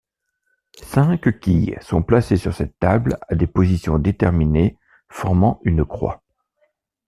[0.81, 4.79] Cinq quilles sont placées sur cette table à des positions déterminées
[5.11, 6.23] formant une croix.